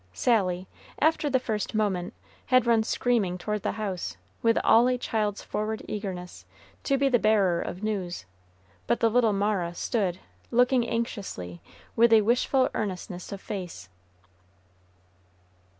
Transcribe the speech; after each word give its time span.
Sally, 0.13 0.67
after 0.97 1.29
the 1.29 1.39
first 1.39 1.75
moment, 1.75 2.15
had 2.47 2.65
run 2.65 2.81
screaming 2.81 3.37
toward 3.37 3.61
the 3.61 3.73
house, 3.73 4.17
with 4.41 4.57
all 4.63 4.87
a 4.87 4.97
child's 4.97 5.43
forward 5.43 5.83
eagerness, 5.87 6.43
to 6.85 6.97
be 6.97 7.07
the 7.07 7.19
bearer 7.19 7.61
of 7.61 7.83
news; 7.83 8.25
but 8.87 8.99
the 8.99 9.11
little 9.11 9.31
Mara 9.31 9.75
stood, 9.75 10.17
looking 10.49 10.87
anxiously, 10.89 11.61
with 11.95 12.11
a 12.13 12.21
wishful 12.21 12.67
earnestness 12.73 13.31
of 13.31 13.41
face. 13.41 13.89